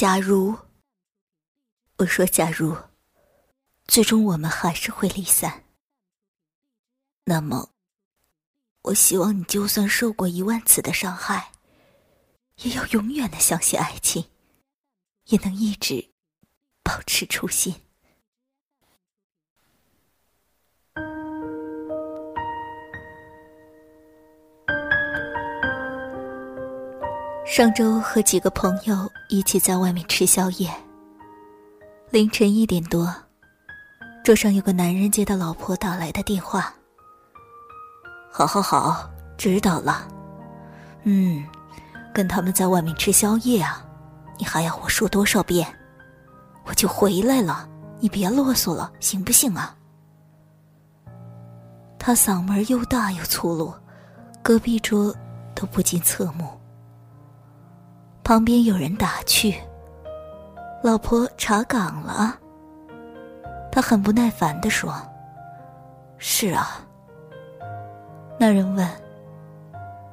[0.00, 0.56] 假如，
[1.98, 2.74] 我说假如，
[3.84, 5.66] 最终我们还是会离散，
[7.24, 7.74] 那么，
[8.80, 11.52] 我希望你就算受过一万次的伤害，
[12.62, 14.24] 也要永远的相信爱情，
[15.24, 16.14] 也能一直
[16.82, 17.82] 保持初心。
[27.52, 30.70] 上周和几个朋友一起在外面吃宵夜。
[32.08, 33.12] 凌晨一点多，
[34.22, 36.72] 桌上有个男人接到老婆打来的电话。
[38.30, 40.06] 好好好，知道了。
[41.02, 41.44] 嗯，
[42.14, 43.84] 跟他们在外面吃宵夜啊？
[44.38, 45.66] 你还要我说多少遍？
[46.66, 49.76] 我就回来了，你别啰嗦了，行不行啊？
[51.98, 53.74] 他嗓门又大又粗鲁，
[54.40, 55.12] 隔壁桌
[55.52, 56.46] 都不禁侧目。
[58.22, 59.56] 旁边有人打趣
[60.82, 62.38] ：“老婆查岗了。”
[63.72, 64.94] 他很不耐烦的说
[66.18, 66.80] ：“是啊。”
[68.38, 68.88] 那人问：“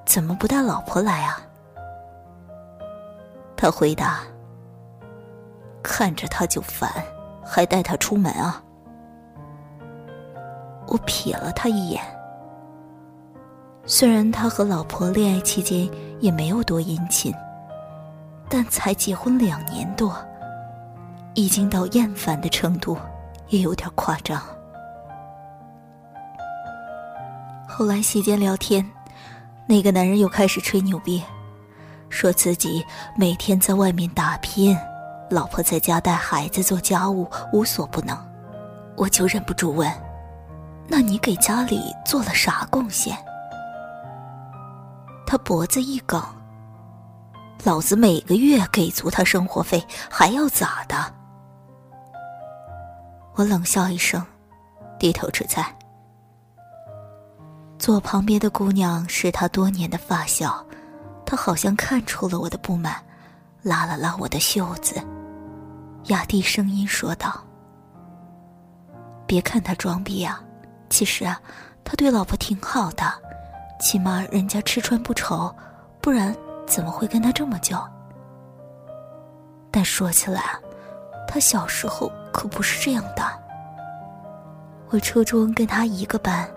[0.06, 1.42] 怎么不带老婆来啊？”
[3.56, 4.20] 他回答
[5.84, 6.92] ：“看着他就烦，
[7.44, 8.62] 还带他出门啊？”
[10.88, 12.02] 我瞥了他一眼。
[13.86, 15.88] 虽然他和老婆恋爱期间
[16.20, 17.32] 也没有多殷勤。
[18.50, 20.16] 但才结婚两年多，
[21.34, 22.98] 已经到厌烦的程度，
[23.50, 24.42] 也有点夸张。
[27.68, 28.90] 后来席间聊天，
[29.68, 31.22] 那个男人又开始吹牛逼，
[32.10, 32.84] 说自己
[33.16, 34.76] 每天在外面打拼，
[35.30, 38.18] 老婆在家带孩子做家务无所不能。
[38.96, 39.92] 我就忍不住问
[40.88, 43.16] ：“那你给家里做了啥贡献？”
[45.28, 46.20] 他脖子一梗。
[47.64, 50.96] 老子每个月给足他生活费，还要咋的？
[53.36, 54.24] 我冷笑一声，
[54.98, 55.76] 低头吃菜。
[57.78, 60.66] 坐旁边的姑娘是他多年的发小，
[61.26, 62.96] 她好像看出了我的不满，
[63.62, 64.96] 拉了拉我的袖子，
[66.06, 67.44] 压低声音说道
[69.28, 70.42] ：“别看他装逼啊，
[70.90, 71.40] 其实啊，
[71.84, 73.04] 他对老婆挺好的，
[73.80, 75.54] 起码人家吃穿不愁，
[76.00, 76.34] 不然。”
[76.68, 77.90] 怎么会跟他这么叫？
[79.72, 80.42] 但说起来，
[81.28, 83.24] 他小时候可不是这样的。
[84.90, 86.48] 我初中跟他一个班，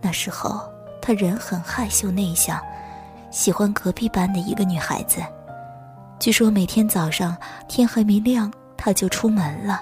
[0.00, 0.60] 那时候
[1.02, 2.60] 他人很害羞内向，
[3.30, 5.20] 喜欢隔壁班的一个女孩子。
[6.18, 7.36] 据说每天早上
[7.68, 9.80] 天还没亮，他就出门了，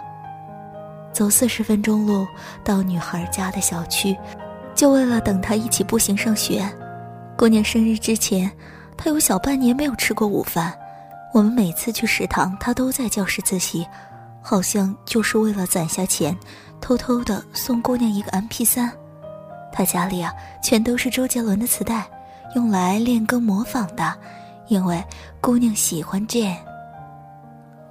[1.12, 2.26] 走四十分钟路
[2.64, 4.16] 到女孩家的小区，
[4.74, 6.66] 就为了等她一起步行上学。
[7.36, 8.50] 姑娘生日之前。
[9.02, 10.72] 他有小半年没有吃过午饭，
[11.32, 13.84] 我们每次去食堂，他都在教室自习，
[14.40, 16.38] 好像就是为了攒下钱，
[16.80, 18.92] 偷偷的送姑娘一个 M P 三。
[19.72, 20.32] 他家里啊，
[20.62, 22.08] 全都是周杰伦的磁带，
[22.54, 24.16] 用来练歌模仿的，
[24.68, 25.02] 因为
[25.40, 26.58] 姑娘喜欢 Jane。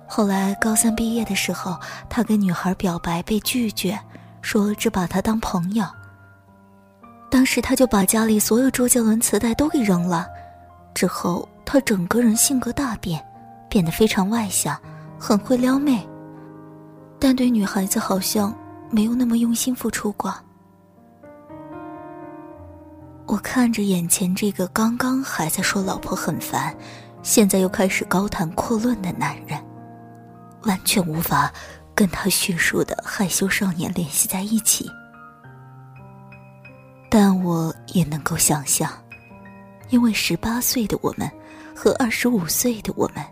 [0.07, 3.99] 后来高三毕业的时候，他跟女孩表白被拒绝，
[4.41, 5.85] 说只把她当朋友。
[7.29, 10.25] 当时他就把家里所有周杰伦磁带都给扔了。
[10.94, 13.24] 之后，他整个人性格大变，
[13.69, 14.79] 变得非常外向，
[15.19, 16.07] 很会撩妹，
[17.19, 18.53] 但对女孩子好像
[18.90, 20.34] 没有那么用心付出过。
[23.25, 26.75] 我看着眼前这个刚刚还在说老婆很烦，
[27.23, 29.58] 现在又开始高谈阔论的男人，
[30.63, 31.52] 完全无法
[31.96, 34.91] 跟他叙述的害羞少年联系在一起。
[37.09, 38.91] 但我也能够想象。
[39.91, 41.29] 因为十八岁的我们
[41.75, 43.24] 和二十五岁的我们，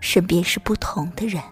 [0.00, 1.42] 身边是不同的人，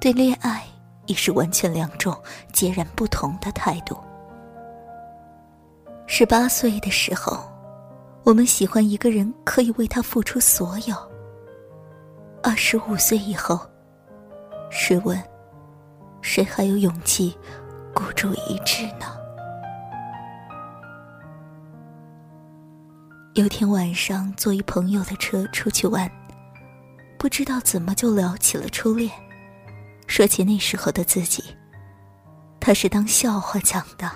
[0.00, 0.64] 对恋爱
[1.06, 2.14] 也是完全两种
[2.52, 3.96] 截然不同的态度。
[6.06, 7.38] 十八岁的时候，
[8.24, 10.96] 我们喜欢一个人可以为他付出所有；
[12.42, 13.60] 二十五岁以后，
[14.68, 15.22] 试问，
[16.22, 17.36] 谁还有勇气
[17.94, 19.17] 孤注一掷呢？
[23.38, 26.10] 有天晚上坐一朋友的车出去玩，
[27.16, 29.08] 不知道怎么就聊起了初恋，
[30.08, 31.44] 说起那时候的自己，
[32.58, 34.10] 他是当笑话讲的。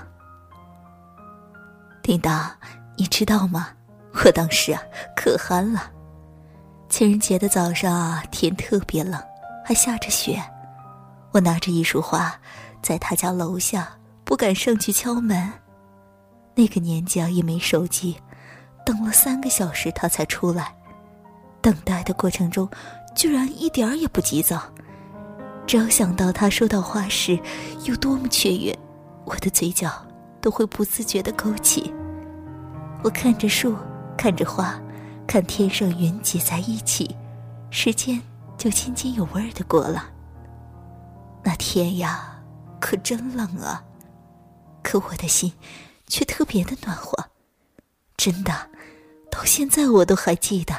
[2.02, 2.50] 叮当，
[2.96, 3.68] 你知道吗？
[4.24, 4.82] 我当时啊
[5.14, 5.88] 可憨了，
[6.88, 9.22] 情人节的早上啊天特别冷，
[9.64, 10.42] 还下着雪，
[11.30, 12.34] 我拿着一束花，
[12.82, 13.88] 在他家楼下
[14.24, 15.52] 不敢上去敲门，
[16.56, 18.16] 那个年纪啊也没手机。
[18.84, 20.74] 等了三个小时，他才出来。
[21.60, 22.68] 等待的过程中，
[23.14, 24.62] 居然一点儿也不急躁。
[25.66, 27.38] 只要想到他收到花时
[27.84, 28.76] 有多么雀跃，
[29.24, 29.90] 我的嘴角
[30.40, 31.94] 都会不自觉的勾起。
[33.04, 33.76] 我看着树，
[34.18, 34.80] 看着花，
[35.26, 37.16] 看天上云挤在一起，
[37.70, 38.20] 时间
[38.58, 40.10] 就津津有味的过了。
[41.44, 42.40] 那天呀，
[42.80, 43.84] 可真冷啊，
[44.82, 45.52] 可我的心
[46.08, 47.16] 却特别的暖和，
[48.16, 48.52] 真的，
[49.32, 50.74] 到现在我都还记得，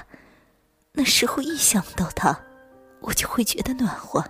[0.91, 2.39] 那时候一想到他，
[3.01, 4.23] 我就会觉得暖和。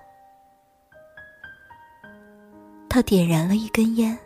[2.89, 4.17] 他点燃了一根烟，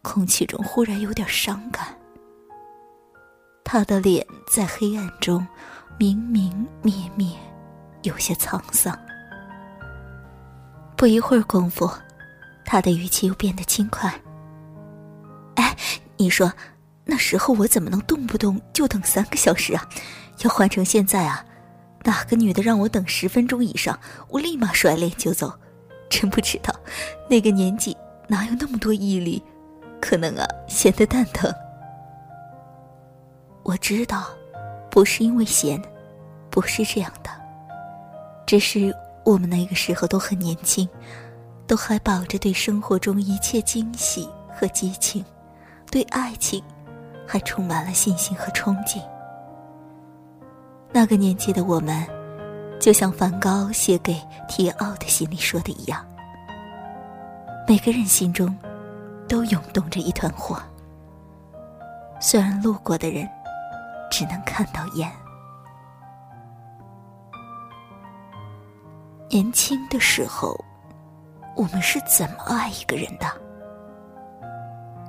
[0.00, 1.94] 空气中忽然有点伤感。
[3.62, 5.46] 他的脸在黑暗中
[5.98, 7.36] 明明灭灭，
[8.04, 8.98] 有些沧桑。
[10.96, 11.90] 不一会儿功夫，
[12.64, 14.10] 他的语气又变得轻快。
[15.56, 15.76] 哎，
[16.16, 16.50] 你说，
[17.10, 19.88] 那时候我怎么能动不动就等三个小时啊？
[20.42, 21.42] 要换成现在啊，
[22.04, 25.50] 哪个女的让我等十分钟以上，我立马甩脸就走。
[26.10, 26.74] 真不知道，
[27.28, 27.96] 那个年纪
[28.26, 29.42] 哪有那么多毅力？
[30.00, 31.50] 可能啊，闲得蛋疼。
[33.62, 34.28] 我知道，
[34.90, 35.82] 不是因为闲，
[36.50, 37.30] 不是这样的，
[38.46, 38.94] 只是
[39.24, 40.86] 我们那个时候都很年轻，
[41.66, 45.24] 都还抱着对生活中一切惊喜和激情，
[45.90, 46.62] 对爱情
[47.28, 49.02] 还充满了信心和憧憬。
[50.90, 52.04] 那个年纪的我们。
[52.80, 54.16] 就像梵高写给
[54.46, 56.06] 提奥的信里说的一样，
[57.66, 58.56] 每个人心中
[59.26, 60.62] 都涌动着一团火。
[62.20, 63.28] 虽然路过的人
[64.12, 65.12] 只能看到烟。
[69.28, 70.56] 年轻的时候，
[71.56, 73.26] 我们是怎么爱一个人的？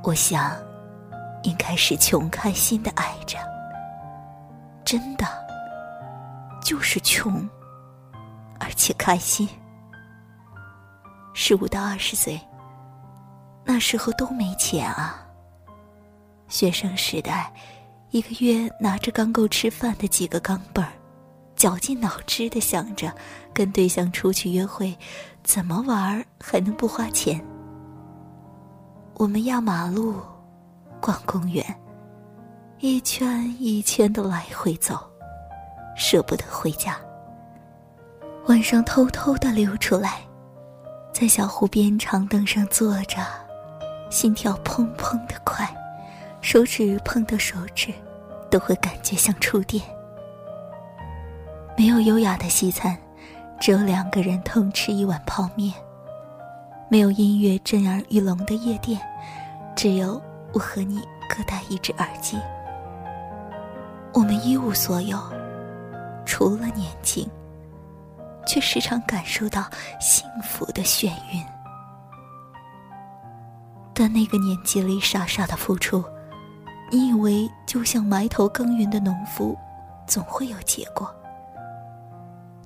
[0.01, 0.55] 我想，
[1.43, 3.37] 应该是穷开心的爱着。
[4.83, 5.25] 真的，
[6.61, 7.47] 就是穷。
[8.59, 9.47] 而且开心。
[11.33, 12.39] 十五到二十岁，
[13.63, 15.25] 那时候都没钱啊。
[16.49, 17.53] 学生时代，
[18.09, 20.89] 一个月拿着刚够吃饭的几个钢镚儿，
[21.55, 23.15] 绞尽脑汁的想着
[23.53, 24.93] 跟对象出去约会，
[25.41, 27.41] 怎么玩还能不花钱。
[29.13, 30.15] 我们压马路，
[31.01, 31.63] 逛公园，
[32.79, 34.97] 一圈一圈的来回走，
[35.95, 36.97] 舍不得回家。
[38.47, 40.21] 晚上偷偷的溜出来，
[41.13, 43.17] 在小湖边长凳上坐着，
[44.09, 45.69] 心跳砰砰的快，
[46.41, 47.93] 手指碰到手指，
[48.49, 49.83] 都会感觉像触电。
[51.77, 52.97] 没有优雅的西餐，
[53.59, 55.71] 只有两个人同吃一碗泡面；
[56.89, 58.99] 没有音乐震耳欲聋的夜店，
[59.75, 60.21] 只有
[60.53, 62.37] 我和你各戴一只耳机。
[64.13, 65.17] 我们一无所有，
[66.25, 67.29] 除了年轻。
[68.47, 69.63] 却时常感受到
[69.99, 71.45] 幸福的眩晕，
[73.93, 76.03] 但那个年纪里傻傻的付出，
[76.89, 79.55] 你以为就像埋头耕耘的农夫，
[80.07, 81.13] 总会有结果。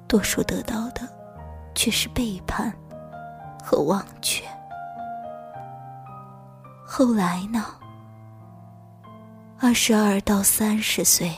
[0.08, 1.02] 多数得到的，
[1.76, 2.74] 却是背叛
[3.62, 4.46] 和忘却。
[6.96, 7.66] 后来呢？
[9.58, 11.36] 二十二到三十岁，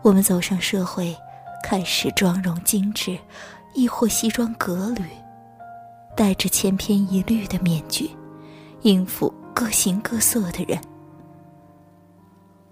[0.00, 1.14] 我们走上社会。
[1.62, 3.18] 开始妆容精致，
[3.74, 5.04] 亦或西装革履，
[6.16, 8.10] 戴着千篇一律的面具，
[8.80, 10.80] 应付各形各色的人。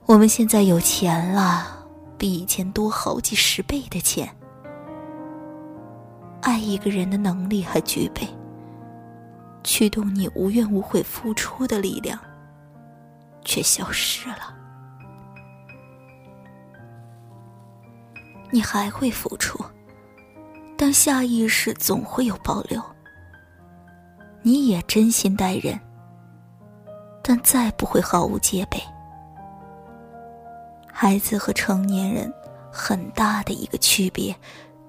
[0.06, 1.85] 我们现在有钱了，
[2.16, 4.35] 比以前多好几十倍的钱，
[6.40, 8.26] 爱一个人的能力还具备，
[9.62, 12.19] 驱动你无怨无悔付出的力量，
[13.45, 14.57] 却消失了。
[18.50, 19.64] 你还会付出，
[20.76, 22.83] 但下意识总会有保留。
[24.43, 25.79] 你也真心待人，
[27.23, 28.83] 但再不会毫无戒备。
[30.90, 32.33] 孩子和成年人
[32.73, 34.35] 很大的一个区别，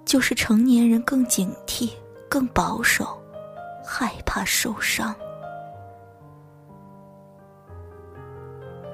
[0.06, 1.92] 就是成年人更警惕、
[2.28, 3.21] 更保守，
[3.94, 5.14] 害怕受伤。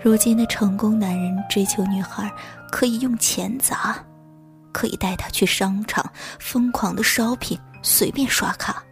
[0.02, 2.34] 如今的成功男人追求女孩，
[2.72, 4.04] 可以用钱砸。
[4.74, 6.04] 可以带他去商场，
[6.40, 8.84] 疯狂的 shopping，随便刷卡。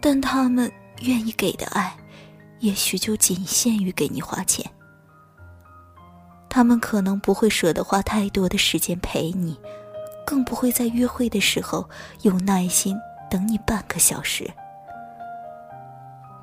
[0.00, 1.94] 但他们愿意给的爱，
[2.60, 4.70] 也许就仅限于给你花钱。
[6.48, 9.58] 他们可能不会舍得花太多的时间陪你，
[10.26, 11.88] 更不会在约会的时候
[12.22, 12.96] 有耐心
[13.32, 14.46] 等你半个小时。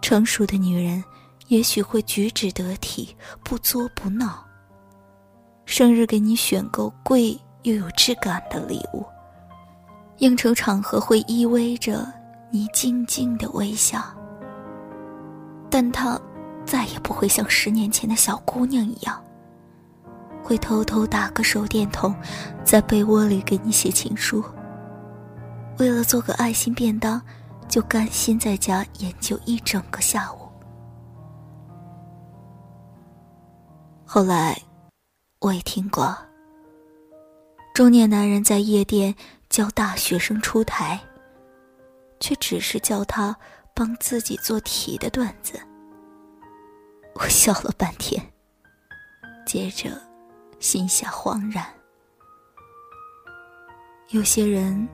[0.01, 1.03] 成熟的女人，
[1.49, 4.43] 也许会举止得体，不作不闹。
[5.65, 7.39] 生日给你选购贵。
[7.63, 9.05] 又有质感的礼物。
[10.19, 12.07] 应酬场合会依偎着
[12.49, 14.01] 你静静的微笑，
[15.69, 16.17] 但他
[16.65, 19.21] 再也不会像十年前的小姑娘一样，
[20.41, 22.15] 会偷偷打个手电筒，
[22.63, 24.41] 在被窝里给你写情书。
[25.79, 27.21] 为了做个爱心便当，
[27.67, 30.49] 就甘心在家研究一整个下午。
[34.05, 34.61] 后来，
[35.39, 36.15] 我也听过，
[37.73, 39.15] 中年男人在夜店。
[39.49, 40.99] 教大学生出台，
[42.19, 43.35] 却只是叫他
[43.73, 45.59] 帮自己做题的段子。
[47.15, 48.23] 我笑了半天，
[49.47, 49.89] 接着
[50.59, 51.65] 心下恍然：
[54.09, 54.87] 有些人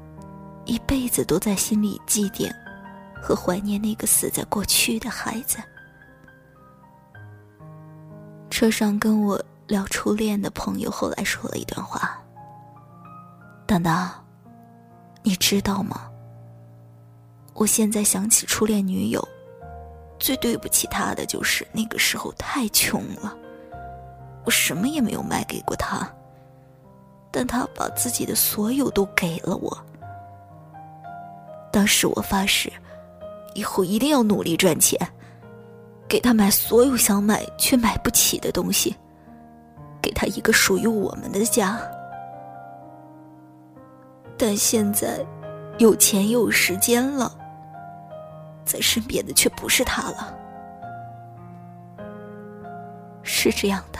[0.66, 2.52] 一辈子都在心里祭奠
[3.22, 5.58] 和怀念那个死在过去的孩子。
[8.50, 12.20] 车上跟我聊初恋的朋友后来说了一段话
[13.66, 14.10] ：“当当。”
[15.24, 16.08] 你知道吗？
[17.56, 19.28] 我现在想起初恋女友，
[20.20, 23.36] 最对不起她的就是那个时候太穷了，
[24.46, 26.08] 我什么也没有卖给过她，
[27.32, 29.86] 但她把自己的所有都给了我。
[31.76, 32.72] 当时我发誓，
[33.54, 34.98] 以后一定要努力赚钱，
[36.08, 38.96] 给他买所有想买却买不起的东西，
[40.02, 41.78] 给他一个属于我们的家。
[44.38, 45.20] 但现在，
[45.78, 47.30] 有钱又有时间了，
[48.64, 50.34] 在身边的却不是他了。
[53.22, 54.00] 是这样的。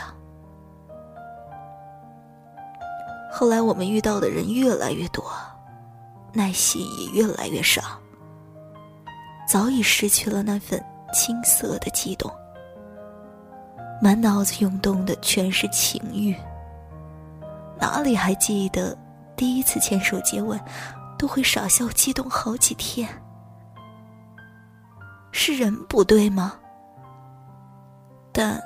[3.30, 5.22] 后来我们遇到的人越来越多，
[6.32, 7.82] 耐心也越来越少，
[9.48, 12.30] 早已失去了那份青涩的悸动，
[14.02, 16.36] 满脑子涌动的全是情欲，
[17.78, 18.96] 哪里还记得？
[19.36, 20.58] 第一次牵手接吻，
[21.18, 23.06] 都会傻笑激动好几天。
[25.30, 26.54] 是人不对吗？
[28.32, 28.58] 但，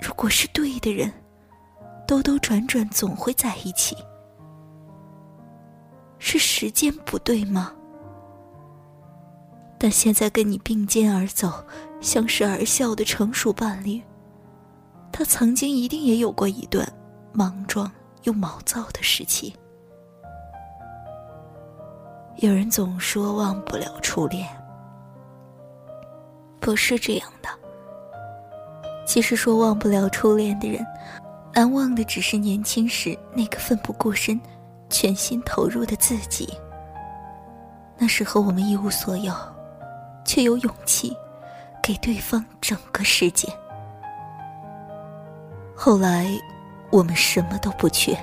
[0.00, 1.12] 如果是对的人，
[2.08, 3.96] 兜兜转转总会在一起。
[6.26, 7.70] 是时间不对吗？
[9.76, 11.52] 但现在跟你并肩而走，
[12.00, 14.00] 相视而笑的成熟伴侣，
[15.12, 16.90] 他曾经一定也有过一段
[17.34, 19.54] 莽撞又毛躁的时期。
[22.36, 24.48] 有人总说忘不了初恋，
[26.58, 27.50] 不是这样的。
[29.06, 30.84] 其实说忘不了初恋的人，
[31.52, 34.40] 难忘的只是年轻时那个奋不顾身、
[34.94, 36.56] 全心投入的自己。
[37.98, 39.34] 那时候我们一无所有，
[40.24, 41.12] 却有勇气
[41.82, 43.52] 给对方整个世界。
[45.74, 46.28] 后来，
[46.90, 48.16] 我们什么都不缺。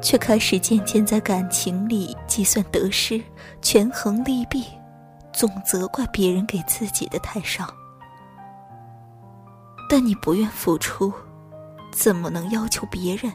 [0.00, 3.20] 却开始渐渐在感情里计算得失、
[3.60, 4.64] 权衡利弊，
[5.32, 7.72] 总责怪别人给自己的太少。
[9.88, 11.12] 但你不愿付出，
[11.92, 13.32] 怎么能要求别人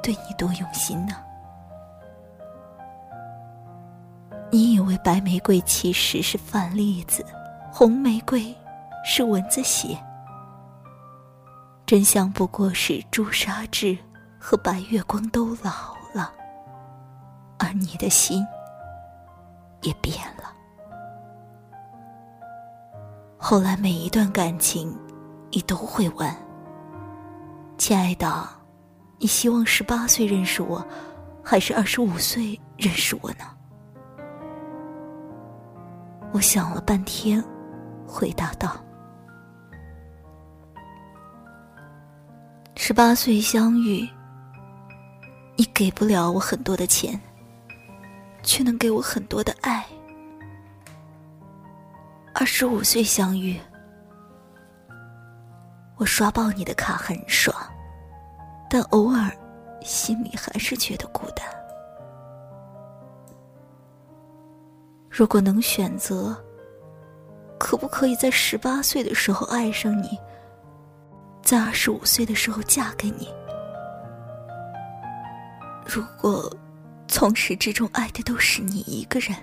[0.00, 1.14] 对你多用心呢？
[4.56, 7.22] 你以为白玫瑰其实是饭粒子，
[7.70, 8.56] 红玫瑰
[9.04, 10.02] 是蚊子血，
[11.84, 13.98] 真相不过是朱砂痣
[14.38, 16.32] 和白月光都老了。
[17.58, 18.42] 而你的心
[19.82, 20.50] 也变了。
[23.36, 24.98] 后来每一段感情，
[25.50, 26.34] 你都会问
[27.76, 28.48] ：“亲爱的，
[29.18, 30.82] 你希望十八岁认识我，
[31.44, 33.44] 还是二十五岁认识我呢？”
[36.36, 37.42] 我想了半天，
[38.06, 38.76] 回答道
[42.76, 44.06] ：“十八岁相遇，
[45.56, 47.18] 你给不了我很多的钱。”
[48.44, 49.82] 却能给我很多的爱。
[52.34, 53.58] 二十五岁相遇，
[55.96, 57.56] 我刷爆你的卡很爽，
[58.68, 59.32] 但偶尔
[59.80, 61.46] 心里还是觉得孤单。
[65.16, 66.36] 如果能选择，
[67.58, 70.10] 可不可以在十八岁的时候爱上你，
[71.42, 73.32] 在二十五岁的时候嫁给你？
[75.86, 76.54] 如果。
[77.08, 79.34] 从始至终爱的都是你一个人，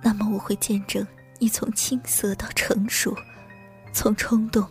[0.00, 1.04] 那么我会见证
[1.40, 3.14] 你从青涩到成熟，
[3.92, 4.64] 从冲动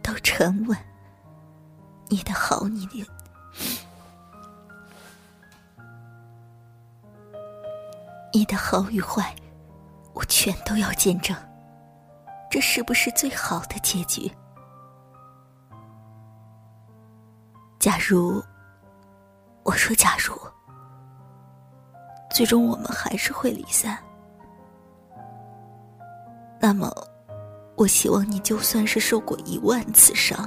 [0.00, 0.78] 到沉稳。
[2.08, 3.04] 你的好，你的
[8.34, 9.32] 你的好与坏，
[10.12, 11.36] 我全都要见证。
[12.50, 14.30] 这是不是最好的结局？
[17.78, 18.42] 假如。
[19.62, 20.38] 我说：“假如
[22.30, 23.98] 最终我们还是会离散，
[26.60, 26.92] 那么，
[27.74, 30.46] 我希望你就算是受过一万次伤，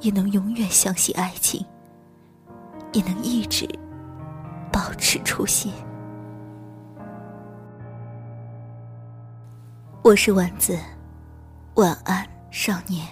[0.00, 1.64] 也能永远相信爱情，
[2.92, 3.64] 也能一直
[4.72, 5.72] 保持初心。”
[10.04, 10.78] 我是丸子，
[11.76, 13.08] 晚安，少年。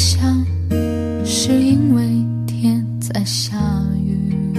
[0.00, 0.46] 想，
[1.26, 2.02] 是因为
[2.46, 3.54] 天在下
[4.02, 4.56] 雨。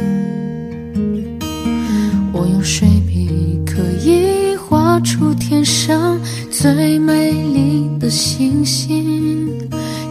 [2.32, 6.20] 我用水笔可以画出天上
[6.52, 9.50] 最美丽的星星，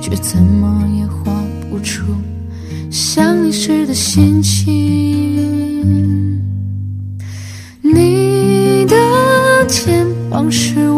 [0.00, 1.32] 却怎么也画
[1.70, 2.02] 不出
[2.90, 4.66] 想你时的心情。
[7.80, 8.96] 你的
[9.68, 10.89] 肩膀是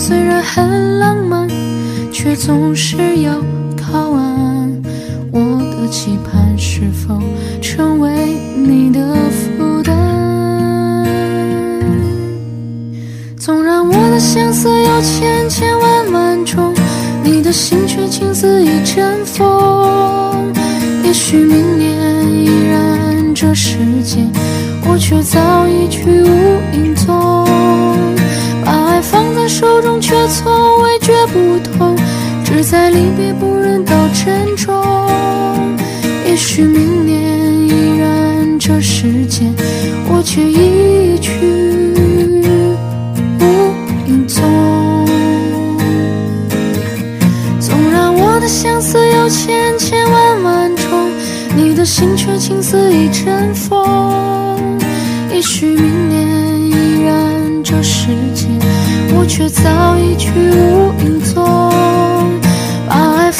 [0.00, 1.46] 虽然很浪漫，
[2.10, 3.34] 却总是要
[3.76, 4.82] 靠岸。
[5.30, 7.20] 我的期盼是否
[7.60, 8.10] 成为
[8.56, 11.06] 你的负担？
[13.36, 16.72] 纵然我的相思有千千万万种，
[17.22, 20.50] 你的心却轻似一阵风。
[21.04, 24.26] 也许明年依然这时间，
[24.86, 26.59] 我却早已去无
[30.10, 31.96] 却从未觉不同，
[32.44, 34.74] 只在离别不忍到珍重。
[36.26, 39.54] 也许明年依然这世间，
[40.08, 40.89] 我却已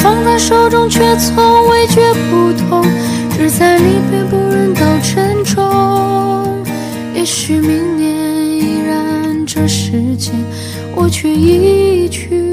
[0.01, 2.83] 放在手中，却从未觉不痛，
[3.37, 6.63] 只在离别不忍到珍重。
[7.13, 10.33] 也许明年依然这世间，
[10.95, 12.50] 我却已去。